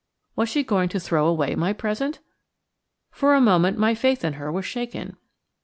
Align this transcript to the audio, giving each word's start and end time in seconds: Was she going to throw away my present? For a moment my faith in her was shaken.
Was 0.35 0.49
she 0.49 0.63
going 0.63 0.89
to 0.89 0.99
throw 0.99 1.27
away 1.27 1.53
my 1.53 1.73
present? 1.73 2.21
For 3.11 3.35
a 3.35 3.39
moment 3.39 3.77
my 3.77 3.93
faith 3.93 4.23
in 4.25 4.33
her 4.33 4.51
was 4.51 4.65
shaken. 4.65 5.15